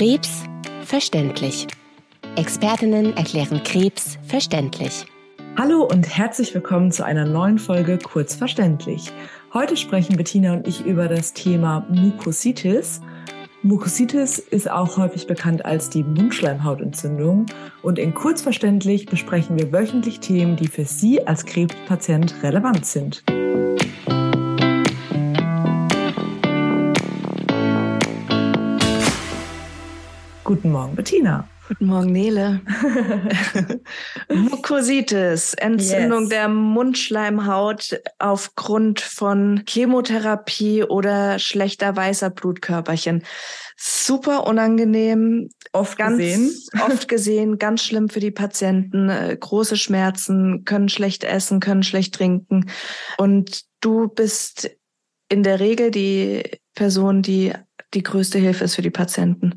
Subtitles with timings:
[0.00, 0.44] Krebs
[0.86, 1.66] verständlich.
[2.34, 5.04] Expertinnen erklären Krebs verständlich.
[5.58, 9.12] Hallo und herzlich willkommen zu einer neuen Folge Kurz verständlich.
[9.52, 13.02] Heute sprechen Bettina und ich über das Thema Mukositis.
[13.62, 17.44] Mukositis ist auch häufig bekannt als die Mundschleimhautentzündung
[17.82, 23.22] und in Kurzverständlich besprechen wir wöchentlich Themen, die für Sie als Krebspatient relevant sind.
[30.50, 31.48] Guten Morgen, Bettina.
[31.68, 32.60] Guten Morgen, Nele.
[34.28, 36.28] Mukositis, Entzündung yes.
[36.30, 43.22] der Mundschleimhaut aufgrund von Chemotherapie oder schlechter weißer Blutkörperchen.
[43.76, 45.50] Super unangenehm.
[45.70, 46.50] Oft ganz, gesehen.
[46.84, 49.08] Oft gesehen, ganz schlimm für die Patienten.
[49.08, 52.68] Äh, große Schmerzen, können schlecht essen, können schlecht trinken.
[53.18, 54.68] Und du bist
[55.28, 56.42] in der Regel die
[56.74, 57.52] Person, die
[57.94, 59.54] die größte Hilfe ist für die Patienten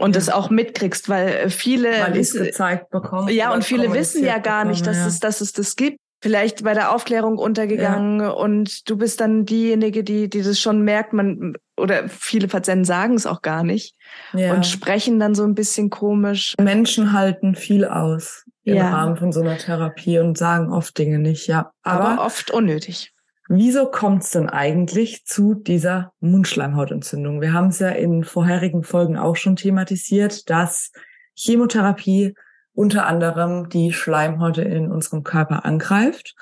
[0.00, 0.20] und ja.
[0.20, 3.28] das auch mitkriegst, weil äh, viele weil wissen, gezeigt bekommen.
[3.28, 5.06] Ja, und viele wissen ja gar nicht, dass ja.
[5.06, 5.98] es dass es das gibt.
[6.22, 8.30] Vielleicht bei der Aufklärung untergegangen ja.
[8.30, 13.14] und du bist dann diejenige, die die das schon merkt, man oder viele Patienten sagen
[13.14, 13.94] es auch gar nicht
[14.34, 14.52] ja.
[14.52, 16.54] und sprechen dann so ein bisschen komisch.
[16.60, 21.46] Menschen halten viel aus im Rahmen von so einer Therapie und sagen oft Dinge nicht,
[21.46, 23.12] ja, aber, aber oft unnötig.
[23.52, 27.40] Wieso kommt es denn eigentlich zu dieser Mundschleimhautentzündung?
[27.40, 30.92] Wir haben es ja in vorherigen Folgen auch schon thematisiert, dass
[31.34, 32.36] Chemotherapie
[32.74, 36.36] unter anderem die Schleimhäute in unserem Körper angreift.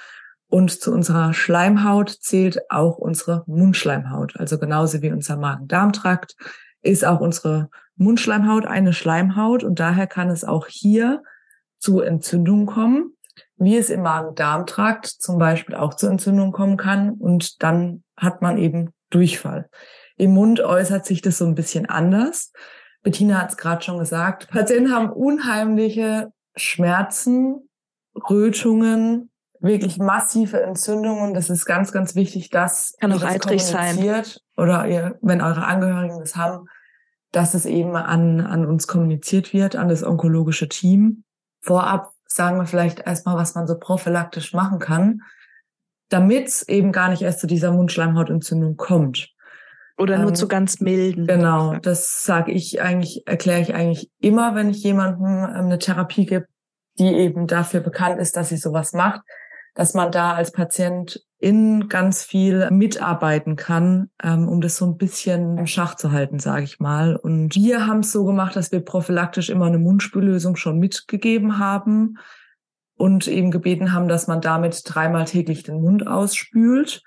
[0.49, 4.37] Und zu unserer Schleimhaut zählt auch unsere Mundschleimhaut.
[4.37, 6.37] Also genauso wie unser Magen-Darm-Trakt
[6.83, 9.65] ist auch unsere Mundschleimhaut eine Schleimhaut.
[9.65, 11.23] Und daher kann es auch hier
[11.79, 13.15] zu Entzündungen kommen
[13.57, 17.13] wie es im Magen-Darm-Trakt zum Beispiel auch zu Entzündungen kommen kann.
[17.13, 19.69] Und dann hat man eben Durchfall.
[20.17, 22.53] Im Mund äußert sich das so ein bisschen anders.
[23.03, 24.49] Bettina hat es gerade schon gesagt.
[24.49, 27.69] Patienten haben unheimliche Schmerzen,
[28.29, 29.31] Rötungen,
[29.61, 31.35] wirklich massive Entzündungen.
[31.35, 34.25] Das ist ganz, ganz wichtig, dass kann auch eitrig sein
[34.57, 36.67] oder ihr, wenn eure Angehörigen das haben,
[37.33, 41.25] dass es eben an an uns kommuniziert wird, an das onkologische Team.
[41.61, 45.23] Vorab sagen wir vielleicht erstmal, was man so prophylaktisch machen kann,
[46.09, 49.31] damit es eben gar nicht erst zu dieser Mundschleimhautentzündung kommt.
[49.97, 51.27] Oder nur ähm, zu ganz milden.
[51.27, 56.25] Genau, das sage ich eigentlich, erkläre ich eigentlich immer, wenn ich jemandem ähm, eine Therapie
[56.25, 56.47] gebe,
[56.99, 59.23] die eben dafür bekannt ist, dass sie sowas macht,
[59.75, 64.97] dass man da als Patient in ganz viel mitarbeiten kann, ähm, um das so ein
[64.97, 67.15] bisschen im Schach zu halten, sage ich mal.
[67.15, 72.19] Und wir haben es so gemacht, dass wir prophylaktisch immer eine Mundspüllösung schon mitgegeben haben
[72.97, 77.03] und eben gebeten haben, dass man damit dreimal täglich den Mund ausspült.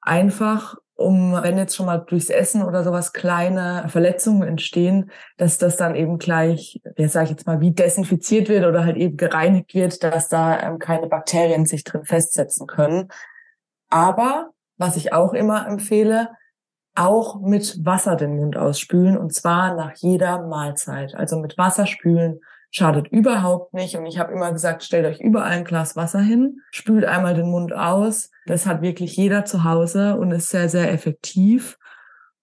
[0.00, 5.76] Einfach um, wenn jetzt schon mal durchs Essen oder sowas kleine Verletzungen entstehen, dass das
[5.76, 9.74] dann eben gleich, ja sage ich jetzt mal, wie desinfiziert wird oder halt eben gereinigt
[9.74, 13.08] wird, dass da ähm, keine Bakterien sich drin festsetzen können.
[13.88, 16.30] Aber was ich auch immer empfehle,
[16.94, 21.14] auch mit Wasser den Mund ausspülen und zwar nach jeder Mahlzeit.
[21.14, 23.96] Also mit Wasser spülen schadet überhaupt nicht.
[23.96, 27.50] Und ich habe immer gesagt, stellt euch überall ein Glas Wasser hin, spült einmal den
[27.50, 28.30] Mund aus.
[28.46, 31.78] Das hat wirklich jeder zu Hause und ist sehr, sehr effektiv.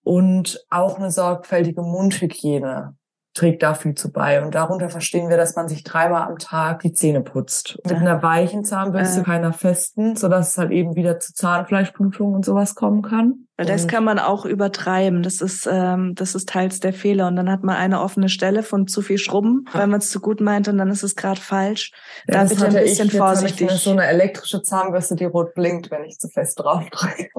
[0.04, 2.96] Und auch eine sorgfältige Mundhygiene
[3.34, 4.44] trägt dafür zu bei.
[4.44, 7.80] Und darunter verstehen wir, dass man sich dreimal am Tag die Zähne putzt.
[7.84, 9.24] Mit einer weichen Zahnbürste, äh.
[9.24, 13.48] keiner festen, sodass es halt eben wieder zu Zahnfleischblutung und sowas kommen kann.
[13.58, 15.22] Das kann man auch übertreiben.
[15.22, 17.28] Das ist, ähm, das ist teils der Fehler.
[17.28, 20.20] Und dann hat man eine offene Stelle von zu viel Schrubben, weil man es zu
[20.20, 21.92] gut meint und dann ist es gerade falsch.
[22.28, 23.18] Ja, da bitte ein bisschen ich.
[23.18, 23.70] vorsichtig.
[23.70, 27.30] Jetzt so eine elektrische Zahnbürste, die rot blinkt, wenn ich zu fest drauf drücke.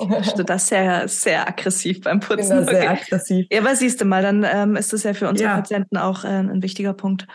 [0.45, 2.43] Das ist sehr, sehr aggressiv beim Putzen.
[2.43, 3.03] Ich bin da sehr okay.
[3.03, 3.47] aggressiv.
[3.51, 5.57] Ja, aber siehst du mal, dann ähm, ist das ja für unsere ja.
[5.57, 7.27] Patienten auch äh, ein wichtiger Punkt.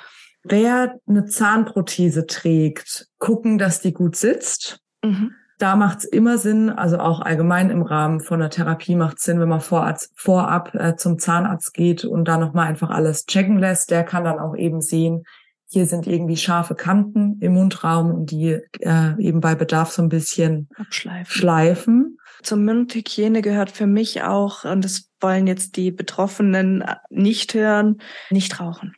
[0.44, 4.80] Wer eine Zahnprothese trägt, gucken, dass die gut sitzt.
[5.04, 9.18] Mhm da macht es immer Sinn, also auch allgemein im Rahmen von der Therapie macht
[9.18, 13.26] es Sinn, wenn man vorab, vorab äh, zum Zahnarzt geht und da nochmal einfach alles
[13.26, 13.92] checken lässt.
[13.92, 15.26] Der kann dann auch eben sehen,
[15.68, 20.10] hier sind irgendwie scharfe Kanten im Mundraum und die äh, eben bei Bedarf so ein
[20.10, 21.26] bisschen Abschleifen.
[21.32, 22.18] schleifen.
[22.42, 27.98] Zur Mundhygiene gehört für mich auch, und das wollen jetzt die Betroffenen nicht hören,
[28.30, 28.96] nicht rauchen.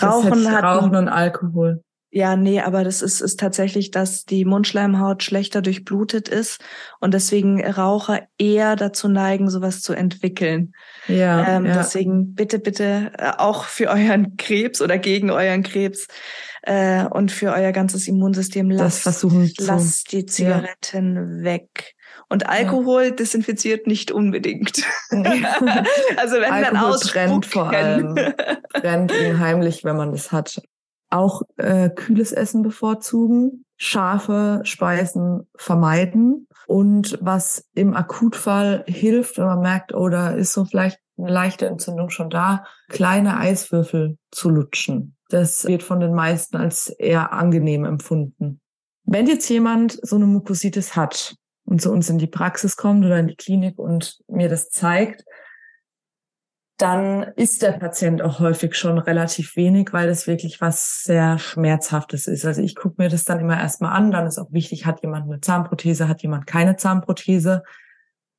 [0.00, 1.82] Rauchen, hat Rauchen und Alkohol.
[2.14, 6.62] Ja, nee, aber das ist, ist tatsächlich, dass die Mundschleimhaut schlechter durchblutet ist
[7.00, 10.74] und deswegen Raucher eher dazu neigen, sowas zu entwickeln.
[11.08, 11.72] Ja, ähm, ja.
[11.72, 16.06] Deswegen bitte, bitte äh, auch für euren Krebs oder gegen euren Krebs
[16.64, 19.06] äh, und für euer ganzes Immunsystem lasst,
[19.58, 21.44] lasst die Zigaretten ja.
[21.44, 21.94] weg.
[22.28, 23.10] Und Alkohol ja.
[23.10, 24.82] desinfiziert nicht unbedingt.
[26.16, 28.14] Also wenn Alkohol dann aus brennt vor allem.
[28.74, 30.60] brennt unheimlich, wenn man das hat.
[31.12, 36.48] Auch äh, kühles Essen bevorzugen, scharfe Speisen vermeiden.
[36.66, 41.66] Und was im Akutfall hilft, wenn man merkt, oder oh, ist so vielleicht eine leichte
[41.66, 45.16] Entzündung schon da, kleine Eiswürfel zu lutschen.
[45.28, 48.60] Das wird von den meisten als eher angenehm empfunden.
[49.04, 53.18] Wenn jetzt jemand so eine Mukositis hat und zu uns in die Praxis kommt oder
[53.18, 55.24] in die Klinik und mir das zeigt,
[56.82, 62.26] dann ist der Patient auch häufig schon relativ wenig, weil das wirklich was sehr Schmerzhaftes
[62.26, 62.44] ist.
[62.44, 65.26] Also ich gucke mir das dann immer erstmal an, dann ist auch wichtig, hat jemand
[65.26, 67.62] eine Zahnprothese, hat jemand keine Zahnprothese.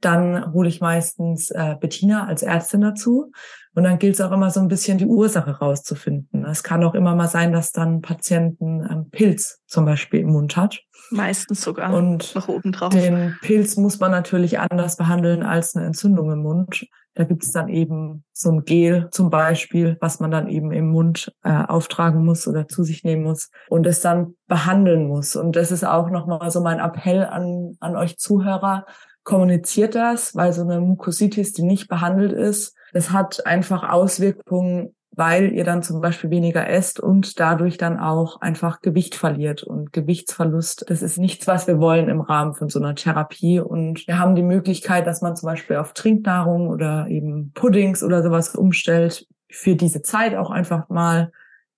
[0.01, 3.31] Dann hole ich meistens äh, Bettina als Ärztin dazu.
[3.75, 6.43] Und dann gilt es auch immer so ein bisschen die Ursache rauszufinden.
[6.43, 10.57] Es kann auch immer mal sein, dass dann Patienten ähm, Pilz zum Beispiel im Mund
[10.57, 10.81] hat.
[11.11, 12.89] Meistens sogar und noch oben drauf.
[12.89, 16.85] Den Pilz muss man natürlich anders behandeln als eine Entzündung im Mund.
[17.15, 20.89] Da gibt es dann eben so ein Gel zum Beispiel, was man dann eben im
[20.89, 25.35] Mund äh, auftragen muss oder zu sich nehmen muss und es dann behandeln muss.
[25.35, 28.85] Und das ist auch nochmal so mein Appell an, an euch Zuhörer
[29.23, 35.53] kommuniziert das, weil so eine Mukositis, die nicht behandelt ist, das hat einfach Auswirkungen, weil
[35.53, 39.61] ihr dann zum Beispiel weniger esst und dadurch dann auch einfach Gewicht verliert.
[39.61, 43.59] Und Gewichtsverlust, das ist nichts, was wir wollen im Rahmen von so einer Therapie.
[43.59, 48.23] Und wir haben die Möglichkeit, dass man zum Beispiel auf Trinknahrung oder eben Puddings oder
[48.23, 51.31] sowas umstellt, für diese Zeit auch einfach mal,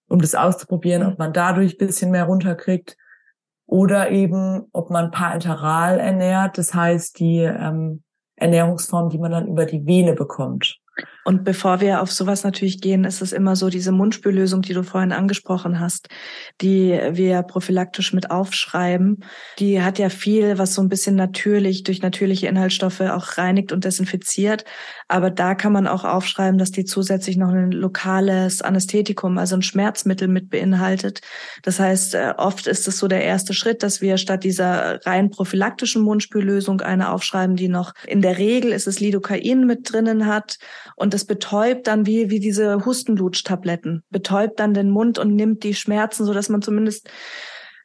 [0.07, 2.95] um das auszuprobieren, ob man dadurch bisschen mehr runterkriegt
[3.65, 8.03] oder eben, ob man parenteral ernährt, das heißt die ähm,
[8.37, 10.79] Ernährungsform, die man dann über die Vene bekommt.
[11.27, 14.83] Und bevor wir auf sowas natürlich gehen, ist es immer so diese Mundspüllösung, die du
[14.83, 16.07] vorhin angesprochen hast,
[16.61, 19.23] die wir prophylaktisch mit aufschreiben.
[19.57, 23.85] Die hat ja viel, was so ein bisschen natürlich durch natürliche Inhaltsstoffe auch reinigt und
[23.85, 24.65] desinfiziert.
[25.07, 29.63] Aber da kann man auch aufschreiben, dass die zusätzlich noch ein lokales Anästhetikum, also ein
[29.63, 31.21] Schmerzmittel mit beinhaltet.
[31.63, 35.31] Das heißt, äh, oft ist es so der erste Schritt, dass wir statt dieser rein
[35.31, 40.59] prophylaktischen Mundspüllösung eine aufschreiben, die noch in der Regel ist es Lidocain mit drinnen hat
[40.95, 45.73] und das betäubt dann wie, wie diese Hustenlutschtabletten, betäubt dann den Mund und nimmt die
[45.73, 47.09] Schmerzen, so dass man zumindest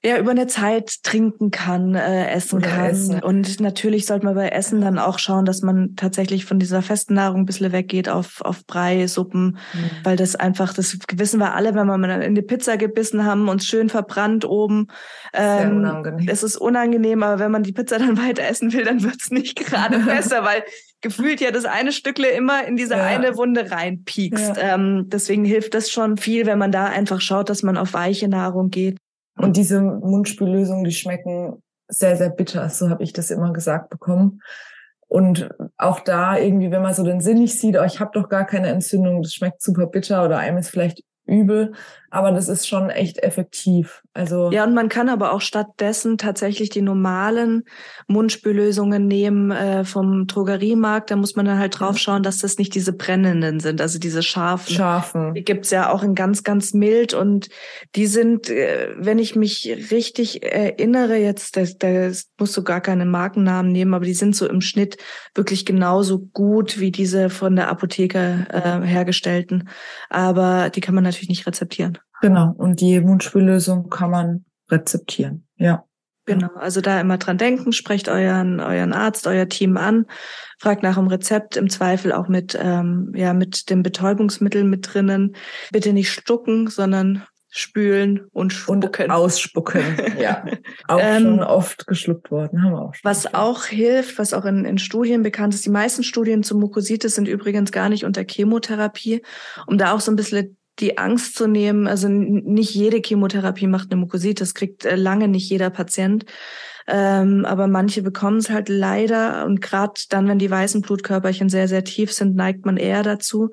[0.02, 2.86] ja über eine Zeit trinken kann, äh, essen Oder kann.
[2.86, 3.22] Essen.
[3.22, 7.14] Und natürlich sollte man bei Essen dann auch schauen, dass man tatsächlich von dieser festen
[7.14, 9.90] Nahrung ein bisschen weggeht auf, auf Brei, Suppen, mhm.
[10.02, 13.48] weil das einfach, das wissen wir alle, wenn wir mal in die Pizza gebissen haben,
[13.50, 14.86] uns schön verbrannt oben.
[15.34, 16.28] Ähm, unangenehm.
[16.30, 19.56] Es ist unangenehm, aber wenn man die Pizza dann weiter essen will, dann wird's nicht
[19.56, 20.64] gerade besser, weil
[21.02, 23.04] gefühlt ja das eine Stückle immer in diese ja.
[23.04, 24.56] eine Wunde reinpiekst.
[24.56, 24.74] Ja.
[24.74, 28.28] Ähm, deswegen hilft das schon viel, wenn man da einfach schaut, dass man auf weiche
[28.28, 28.96] Nahrung geht.
[29.36, 32.68] Und diese Mundspüllösungen, die schmecken sehr, sehr bitter.
[32.68, 34.40] So habe ich das immer gesagt bekommen.
[35.08, 38.28] Und auch da irgendwie, wenn man so den Sinn nicht sieht, oh, ich habe doch
[38.28, 41.72] gar keine Entzündung, das schmeckt super bitter oder einem ist vielleicht übel,
[42.10, 44.02] aber das ist schon echt effektiv.
[44.12, 47.62] Also ja, und man kann aber auch stattdessen tatsächlich die normalen
[48.08, 51.12] Mundspüllösungen nehmen äh, vom Drogeriemarkt.
[51.12, 54.24] Da muss man dann halt drauf schauen, dass das nicht diese brennenden sind, also diese
[54.24, 54.74] scharfen.
[54.74, 55.34] Scharfen.
[55.34, 57.48] Die gibt's ja auch in ganz, ganz mild und
[57.94, 62.10] die sind, äh, wenn ich mich richtig erinnere, jetzt, da, da
[62.40, 64.96] musst du gar keine Markennamen nehmen, aber die sind so im Schnitt
[65.36, 69.68] wirklich genauso gut wie diese von der Apotheke äh, hergestellten.
[70.08, 71.99] Aber die kann man natürlich nicht rezeptieren.
[72.20, 72.52] Genau.
[72.56, 75.46] Und die Mundspüllösung kann man rezeptieren.
[75.56, 75.84] Ja.
[76.26, 80.06] Genau, also da immer dran denken, sprecht euren, euren Arzt, euer Team an,
[80.58, 85.34] fragt nach dem Rezept, im Zweifel auch mit, ähm, ja, mit dem Betäubungsmittel mit drinnen.
[85.72, 89.06] Bitte nicht stucken, sondern spülen und spucken.
[89.06, 89.82] Und ausspucken,
[90.20, 90.44] ja.
[90.86, 93.10] Auch ähm, schon oft geschluckt worden, haben wir auch schon.
[93.10, 97.16] Was auch hilft, was auch in, in Studien bekannt ist, die meisten Studien zu Mukositis
[97.16, 99.22] sind übrigens gar nicht unter Chemotherapie,
[99.66, 101.86] um da auch so ein bisschen die Angst zu nehmen.
[101.86, 106.24] Also nicht jede Chemotherapie macht eine Mukositis, kriegt äh, lange nicht jeder Patient.
[106.92, 111.68] Ähm, aber manche bekommen es halt leider und gerade dann, wenn die weißen Blutkörperchen sehr,
[111.68, 113.50] sehr tief sind, neigt man eher dazu.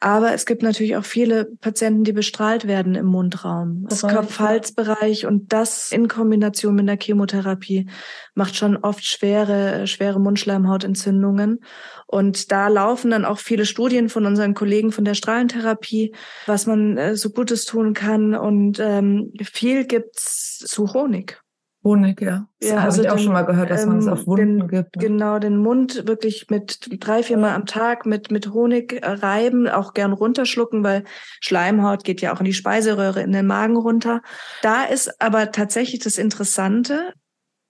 [0.00, 3.84] Aber es gibt natürlich auch viele Patienten, die bestrahlt werden im Mundraum.
[3.90, 7.90] Das Kopf-Hals-Bereich und das in Kombination mit der Chemotherapie
[8.34, 11.60] macht schon oft schwere, schwere Mundschleimhautentzündungen.
[12.06, 16.14] Und da laufen dann auch viele Studien von unseren Kollegen von der Strahlentherapie,
[16.46, 18.34] was man äh, so Gutes tun kann.
[18.34, 21.42] Und ähm, viel gibt's zu Honig.
[21.84, 22.48] Honig, ja.
[22.60, 24.26] Das ja, habe also ich auch den, schon mal gehört, dass ähm, man es auf
[24.26, 24.96] Wunden den, gibt.
[24.96, 25.02] Ne?
[25.02, 29.94] Genau, den Mund wirklich mit drei, vier Mal am Tag mit, mit Honig reiben, auch
[29.94, 31.04] gern runterschlucken, weil
[31.40, 34.22] Schleimhaut geht ja auch in die Speiseröhre, in den Magen runter.
[34.62, 37.12] Da ist aber tatsächlich das Interessante,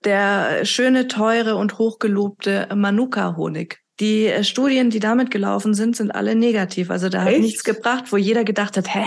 [0.05, 3.81] der schöne, teure und hochgelobte Manuka-Honig.
[4.01, 6.91] Die äh, Studien, die damit gelaufen sind, sind alle negativ.
[6.91, 7.41] Also da hat Echt?
[7.41, 9.05] nichts gebracht, wo jeder gedacht hat, hä,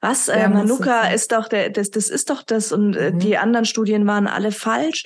[0.00, 0.28] was?
[0.28, 1.14] Äh, Ja, muss Manuka sein.
[1.14, 3.18] ist doch der, das, das ist doch das und äh, Mhm.
[3.20, 5.04] die anderen Studien waren alle falsch.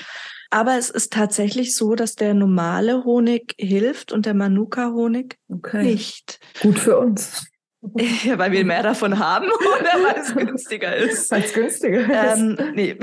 [0.50, 5.83] Aber es ist tatsächlich so, dass der normale Honig hilft und der Manuka-Honig Okay.
[5.83, 6.40] nicht.
[6.62, 7.47] Gut für uns.
[7.83, 9.47] weil wir mehr davon haben
[9.78, 11.30] oder weil es günstiger ist.
[11.30, 12.38] Weil es günstiger ist.
[12.40, 12.97] Ähm, nee.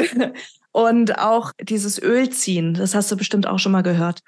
[0.76, 4.20] Und auch dieses Ölziehen, das hast du bestimmt auch schon mal gehört.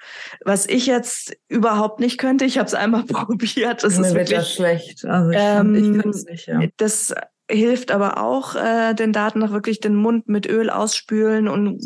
[0.46, 3.84] Was ich jetzt überhaupt nicht könnte, ich habe es einmal probiert.
[3.84, 5.04] Das Mir ist wird das wirklich, schlecht.
[5.04, 6.62] Also ich, Ähm, ich kann es nicht, ja.
[6.78, 7.14] das
[7.50, 11.84] hilft aber auch äh, den Daten nach wirklich den Mund mit Öl ausspülen und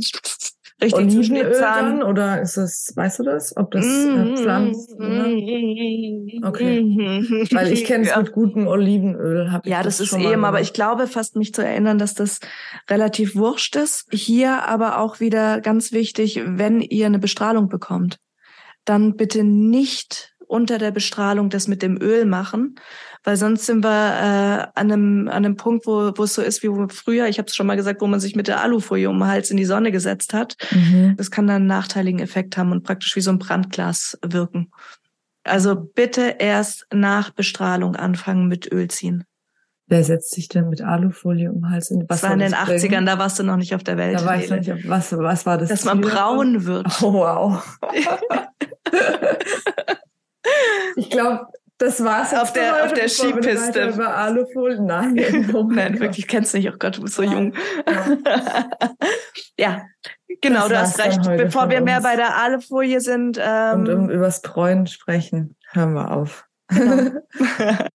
[0.83, 3.57] richtig Olivenöl dann oder ist es, weißt du das?
[3.57, 6.49] Ob das äh, Pflanzen oder?
[6.49, 6.81] Okay.
[7.53, 8.19] Weil ich kenne es Ja.
[8.19, 9.53] mit gutem Olivenöl.
[9.53, 11.99] Hab ich Ja, das ist schon mal eben, aber ich glaube fast mich zu erinnern,
[11.99, 12.41] dass das
[12.91, 14.07] relativ wurscht ist.
[14.13, 18.19] Hier aber auch wieder ganz wichtig, wenn ihr eine Bestrahlung bekommt,
[18.85, 22.75] dann bitte nicht unter der Bestrahlung das mit dem Öl machen,
[23.25, 26.63] weil sonst sind wir äh, an, einem, an einem Punkt, wo, wo es so ist
[26.63, 29.19] wie früher, ich habe es schon mal gesagt, wo man sich mit der Alufolie um
[29.19, 30.57] den Hals in die Sonne gesetzt hat.
[30.73, 31.15] Mhm.
[31.17, 34.71] Das kann dann einen nachteiligen Effekt haben und praktisch wie so ein Brandglas wirken.
[35.45, 39.25] Also bitte erst nach Bestrahlung anfangen mit Öl ziehen.
[39.89, 41.91] Wer setzt sich denn mit Alufolie um den Hals?
[41.91, 43.07] In, Das soll war in den das 80ern, bringen?
[43.07, 44.19] da warst du noch nicht auf der Welt.
[44.21, 44.89] Da war ich noch nicht.
[44.89, 45.69] Was, was war das?
[45.69, 46.55] Dass man Ziel davon?
[46.55, 47.03] braun wird.
[47.03, 47.79] Oh, wow.
[50.97, 51.47] ich glaube,
[51.83, 52.33] das war's.
[52.33, 53.89] Auf der- auf der Skipiste.
[53.89, 54.81] Über Alufolie.
[54.81, 55.51] Nein.
[55.55, 56.71] Oh Nein, wirklich, kennst du nicht.
[56.73, 57.53] Oh Gott, du bist so jung.
[57.87, 58.93] Ja.
[59.59, 59.83] ja,
[60.41, 61.37] genau, Das du hast recht.
[61.37, 62.05] Bevor wir mehr uns.
[62.05, 66.45] bei der Alufolie sind, ähm, Und um übers Bräuen sprechen, hören wir auf.
[66.69, 67.11] Genau.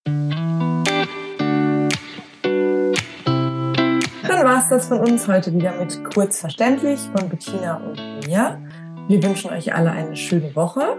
[4.28, 8.60] Dann war's das von uns heute wieder mit Kurz verständlich von Bettina und mir.
[9.08, 10.98] Wir wünschen euch alle eine schöne Woche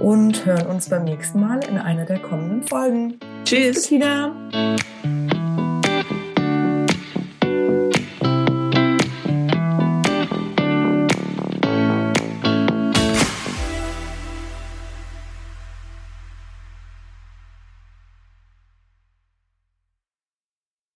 [0.00, 3.18] und hören uns beim nächsten Mal in einer der kommenden Folgen.
[3.44, 3.88] Tschüss.
[3.88, 4.34] Bettina.